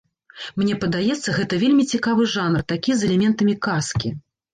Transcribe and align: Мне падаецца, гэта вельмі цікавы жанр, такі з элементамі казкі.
Мне 0.59 0.77
падаецца, 0.85 1.35
гэта 1.39 1.59
вельмі 1.63 1.85
цікавы 1.97 2.23
жанр, 2.37 2.63
такі 2.73 2.91
з 3.03 3.07
элементамі 3.09 3.55
казкі. 3.67 4.09